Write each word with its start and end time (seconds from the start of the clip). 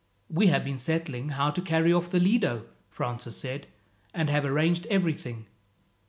"We 0.31 0.47
have 0.47 0.65
been 0.65 0.79
settling 0.79 1.29
how 1.29 1.51
to 1.51 1.61
carry 1.61 1.93
off 1.93 2.09
the 2.09 2.19
Lido," 2.19 2.65
Francis 2.89 3.37
said, 3.37 3.67
"and 4.15 4.31
have 4.31 4.45
arranged 4.45 4.87
everything." 4.87 5.45